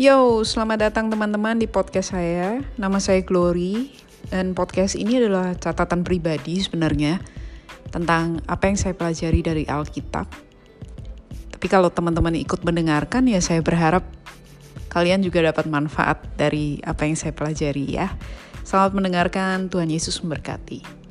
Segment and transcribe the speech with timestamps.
[0.00, 2.64] Yo, selamat datang teman-teman di podcast saya.
[2.80, 3.92] Nama saya Glory
[4.32, 7.20] dan podcast ini adalah catatan pribadi sebenarnya
[7.92, 10.32] tentang apa yang saya pelajari dari Alkitab.
[11.52, 14.08] Tapi kalau teman-teman ikut mendengarkan ya saya berharap
[14.88, 18.16] kalian juga dapat manfaat dari apa yang saya pelajari ya.
[18.64, 21.01] Selamat mendengarkan, Tuhan Yesus memberkati.